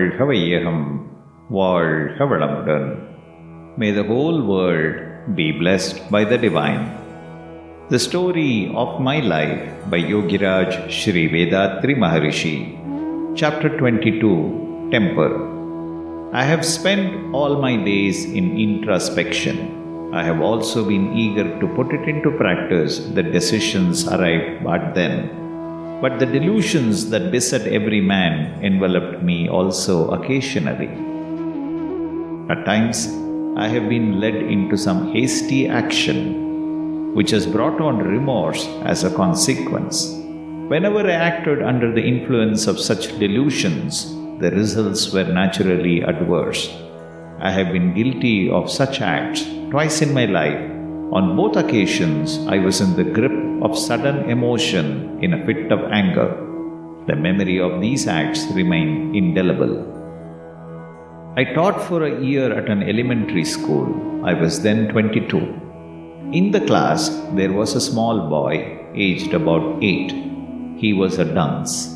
[0.00, 0.84] வாழ்க வையகம்
[1.56, 2.86] வாழ்க வளமுடன்
[3.80, 5.00] may the whole world
[5.38, 6.84] be blessed by the divine.
[7.92, 8.52] The story
[8.82, 11.96] of my life by Yogiraj Sri Vethathiri
[13.40, 14.30] Chapter 22
[14.94, 15.30] Temper.
[16.42, 19.58] I have spent all my days in introspection.
[20.20, 25.14] I have also been eager to put it into practice the decisions arrive, but then.
[26.00, 30.88] But the delusions that beset every man enveloped me also occasionally.
[32.48, 33.06] At times,
[33.56, 39.14] I have been led into some hasty action which has brought on remorse as a
[39.14, 40.14] consequence.
[40.68, 46.68] Whenever I acted under the influence of such delusions, the results were naturally adverse.
[47.40, 50.79] I have been guilty of such acts twice in my life.
[51.12, 53.32] On both occasions, I was in the grip
[53.62, 56.28] of sudden emotion in a fit of anger.
[57.08, 59.74] The memory of these acts remain indelible.
[61.36, 63.88] I taught for a year at an elementary school.
[64.24, 65.38] I was then 22.
[66.32, 70.12] In the class, there was a small boy, aged about 8.
[70.76, 71.88] He was a dunce.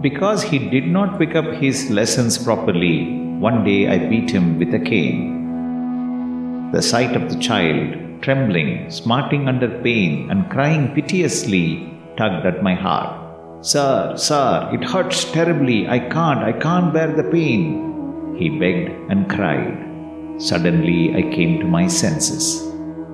[0.00, 4.72] Because he did not pick up his lessons properly, one day I beat him with
[4.72, 6.70] a cane.
[6.72, 11.66] The sight of the child, trembling, smarting under pain, and crying piteously,
[12.18, 13.12] tugged at my heart.
[13.72, 15.86] Sir, sir, it hurts terribly.
[15.88, 17.62] I can't, I can't bear the pain.
[18.38, 19.76] He begged and cried.
[20.38, 22.46] Suddenly I came to my senses.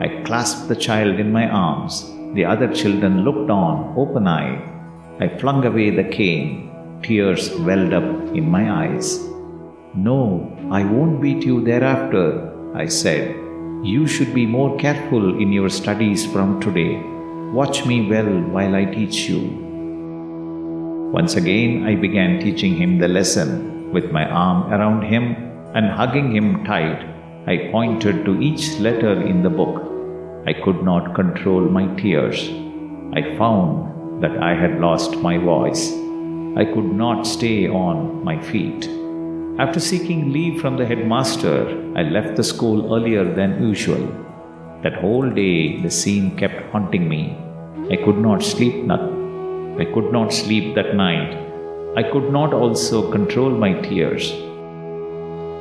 [0.00, 1.94] I clasped the child in my arms.
[2.34, 4.62] The other children looked on, open eyed.
[5.20, 6.70] I flung away the cane.
[7.02, 9.18] Tears welled up in my eyes.
[9.94, 10.20] No,
[10.70, 12.26] I won't beat you thereafter,
[12.74, 13.41] I said.
[13.84, 17.02] You should be more careful in your studies from today.
[17.52, 19.40] Watch me well while I teach you.
[21.12, 23.92] Once again, I began teaching him the lesson.
[23.92, 25.34] With my arm around him
[25.74, 27.04] and hugging him tight,
[27.48, 29.82] I pointed to each letter in the book.
[30.46, 32.48] I could not control my tears.
[33.14, 35.90] I found that I had lost my voice.
[36.56, 38.88] I could not stay on my feet.
[39.58, 44.00] After seeking leave from the headmaster, I left the school earlier than usual.
[44.82, 47.36] That whole day the scene kept haunting me.
[47.90, 49.00] I could not sleep not
[49.78, 51.36] I could not sleep that night.
[51.98, 54.32] I could not also control my tears.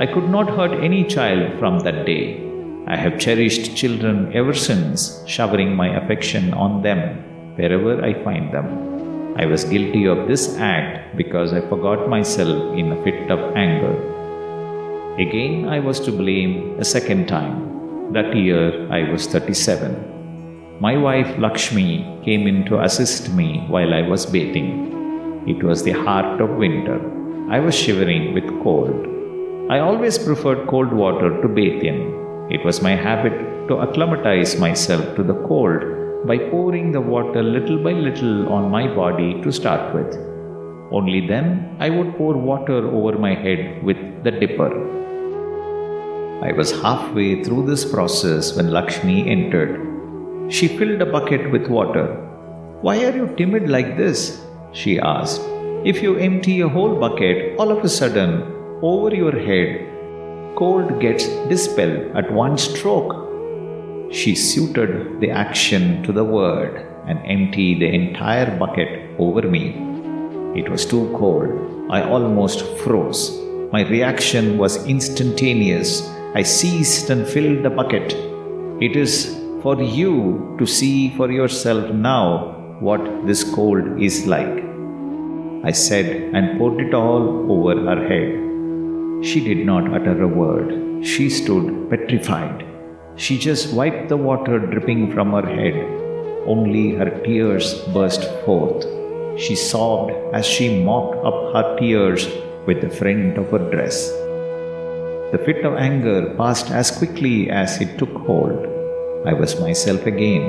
[0.00, 2.40] I could not hurt any child from that day.
[2.86, 8.91] I have cherished children ever since, showering my affection on them wherever I find them.
[9.34, 13.94] I was guilty of this act because I forgot myself in a fit of anger.
[15.18, 18.12] Again, I was to blame a second time.
[18.12, 20.80] That year, I was 37.
[20.80, 25.44] My wife Lakshmi came in to assist me while I was bathing.
[25.46, 27.00] It was the heart of winter.
[27.50, 29.06] I was shivering with cold.
[29.70, 32.48] I always preferred cold water to bathe in.
[32.50, 37.78] It was my habit to acclimatize myself to the cold by pouring the water little
[37.82, 40.14] by little on my body to start with.
[40.92, 44.70] Only then I would pour water over my head with the dipper.
[46.44, 50.52] I was halfway through this process when Lakshmi entered.
[50.52, 52.06] She filled a bucket with water.
[52.82, 54.44] Why are you timid like this?
[54.72, 55.40] she asked.
[55.84, 58.42] If you empty a whole bucket, all of a sudden,
[58.82, 59.88] over your head,
[60.56, 63.21] cold gets dispelled at one stroke.
[64.12, 69.70] She suited the action to the word and emptied the entire bucket over me.
[70.54, 71.90] It was too cold.
[71.90, 73.30] I almost froze.
[73.72, 76.06] My reaction was instantaneous.
[76.34, 78.12] I seized and filled the bucket.
[78.82, 84.62] It is for you to see for yourself now what this cold is like.
[85.64, 89.24] I said and poured it all over her head.
[89.24, 91.06] She did not utter a word.
[91.06, 92.71] She stood petrified.
[93.16, 95.74] She just wiped the water dripping from her head.
[96.46, 98.84] Only her tears burst forth.
[99.38, 102.26] She sobbed as she mopped up her tears
[102.66, 104.08] with the front of her dress.
[105.32, 108.66] The fit of anger passed as quickly as it took hold.
[109.26, 110.44] I was myself again.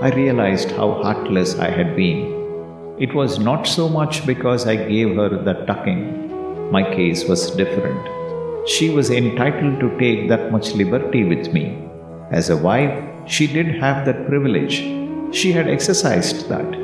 [0.00, 2.96] I realized how heartless I had been.
[2.98, 6.72] It was not so much because I gave her the tucking.
[6.72, 8.08] My case was different.
[8.68, 11.89] She was entitled to take that much liberty with me.
[12.30, 12.96] As a wife,
[13.26, 14.76] she did have that privilege.
[15.34, 16.74] She had exercised that.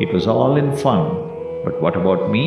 [0.00, 1.02] It was all in fun.
[1.64, 2.44] But what about me?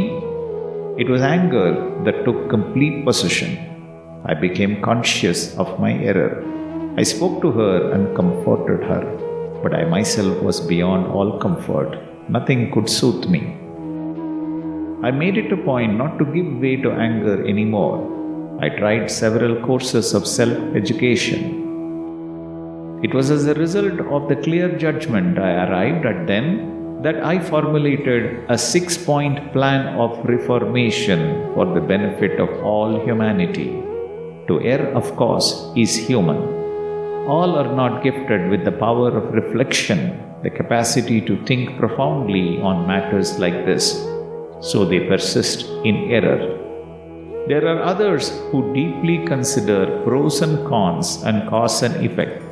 [0.98, 1.70] It was anger
[2.06, 3.52] that took complete possession.
[4.26, 6.44] I became conscious of my error.
[6.98, 9.04] I spoke to her and comforted her,
[9.62, 12.00] but I myself was beyond all comfort.
[12.30, 13.42] Nothing could soothe me.
[15.08, 17.98] I made it a point not to give way to anger anymore.
[18.60, 21.59] I tried several courses of self education.
[23.02, 27.40] It was as a result of the clear judgment I arrived at then that I
[27.40, 33.70] formulated a six point plan of reformation for the benefit of all humanity.
[34.50, 36.40] To err, of course, is human.
[37.26, 42.86] All are not gifted with the power of reflection, the capacity to think profoundly on
[42.86, 43.94] matters like this,
[44.60, 46.58] so they persist in error.
[47.48, 52.44] There are others who deeply consider pros and cons and cause and effect.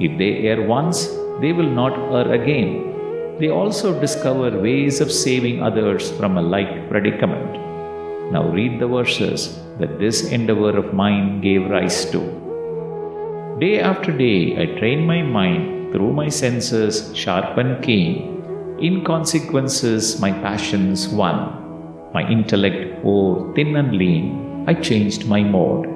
[0.00, 1.06] If they err once,
[1.40, 2.92] they will not err again.
[3.38, 7.52] They also discover ways of saving others from a like predicament.
[8.32, 12.20] Now read the verses that this endeavor of mine gave rise to.
[13.60, 18.42] Day after day, I train my mind through my senses sharp and keen.
[18.80, 21.36] In consequences, my passions won.
[22.12, 24.64] My intellect wore thin and lean.
[24.66, 25.93] I changed my mode.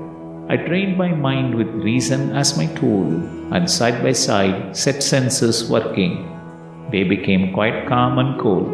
[0.50, 3.06] I trained my mind with reason as my tool,
[3.52, 6.24] and side by side set senses working.
[6.90, 8.64] They became quite calm and cool.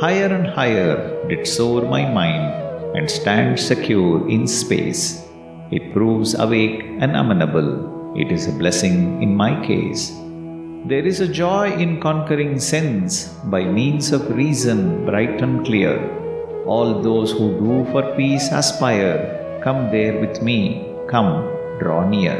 [0.00, 0.96] Higher and higher
[1.28, 5.22] did soar my mind and stand secure in space.
[5.70, 8.16] It proves awake and amenable.
[8.16, 10.12] It is a blessing in my case.
[10.86, 16.00] There is a joy in conquering sense by means of reason bright and clear.
[16.64, 20.58] All those who do for peace aspire, come there with me,
[21.08, 21.32] come,
[21.80, 22.36] draw near.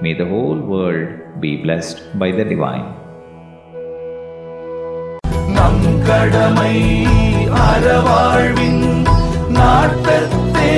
[0.00, 2.86] May the whole world be blessed by the divine.
[5.56, 6.76] நம் கடமை
[7.64, 8.84] அறவாழ்வின்
[9.56, 10.72] நாட்டத்தே